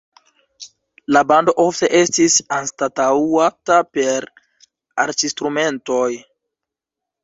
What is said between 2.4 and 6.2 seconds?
anstataŭata per arĉinstrumentoj.